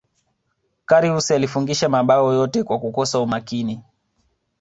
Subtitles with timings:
[0.85, 3.81] karius alifungisha mabao yote kwa kukosa umakini